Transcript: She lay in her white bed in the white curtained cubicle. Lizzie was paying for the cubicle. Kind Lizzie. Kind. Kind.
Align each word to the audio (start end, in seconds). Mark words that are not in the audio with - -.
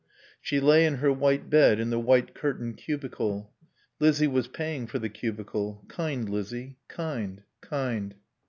She 0.41 0.59
lay 0.59 0.87
in 0.87 0.95
her 0.95 1.13
white 1.13 1.47
bed 1.47 1.79
in 1.79 1.91
the 1.91 1.99
white 1.99 2.33
curtained 2.33 2.77
cubicle. 2.77 3.53
Lizzie 3.99 4.25
was 4.25 4.47
paying 4.47 4.87
for 4.87 4.97
the 4.97 5.09
cubicle. 5.09 5.85
Kind 5.89 6.27
Lizzie. 6.27 6.79
Kind. 6.87 7.43
Kind. 7.61 8.15